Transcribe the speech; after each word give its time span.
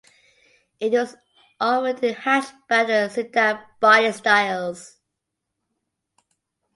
It 0.79 0.93
was 0.93 1.15
offered 1.59 2.03
in 2.03 2.15
hatchback 2.15 2.89
and 2.89 3.11
sedan 3.11 3.59
body 3.79 4.11
styles. 4.11 4.97